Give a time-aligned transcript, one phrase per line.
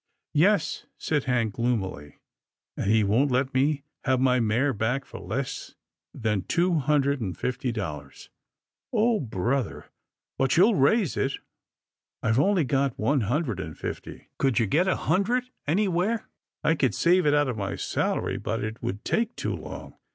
[0.47, 2.17] "Yes," said Hank gloomily,"
[2.75, 5.75] and he won't let me have my mare back for less
[6.11, 8.31] than two hundred and fifty dollars.""
[8.91, 9.91] Oh, brother!
[10.39, 11.33] but you'll raise it?
[11.81, 11.87] "^"
[12.23, 16.27] I've only got one hundred and fifty."" Could you get a hundred anywhere?""
[16.63, 19.93] I could save it out of my salary, but it would take too long.